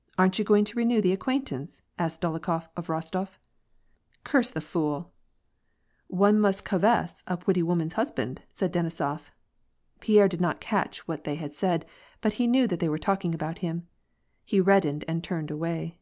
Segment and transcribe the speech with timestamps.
[0.18, 3.38] "Aren't you going to renew the acquain tance?" asked Dolokhof of Rostof.
[4.24, 5.08] "Curse the fool I"*"
[6.18, 9.30] One must oawess a pwetty woman's husband," said Denisof.
[10.00, 11.86] Pierre did not catch what they said,
[12.20, 13.86] but he knew that they were talking about him.
[14.44, 15.96] He reddened, and turned away.